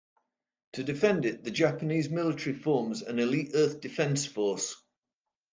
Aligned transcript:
To 0.73 0.83
defend 0.83 1.27
it, 1.27 1.43
the 1.43 1.51
Japanese 1.51 2.09
military 2.09 2.55
forms 2.55 3.03
an 3.03 3.19
elite 3.19 3.51
Earth 3.53 3.81
Defense 3.81 4.25
Force. 4.25 4.75